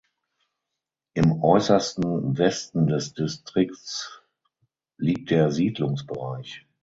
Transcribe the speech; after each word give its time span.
Im 1.13 1.43
äußersten 1.43 2.35
Westen 2.35 2.87
des 2.87 3.13
Distrikts 3.13 4.23
liegt 4.97 5.29
der 5.29 5.51
Siedlungsbereich. 5.51 6.65